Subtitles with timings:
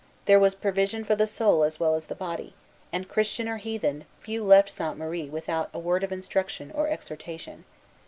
[0.25, 2.55] There was provision for the soul as well as the body;
[2.91, 7.65] and, Christian or heathen, few left Sainte Marie without a word of instruction or exhortation.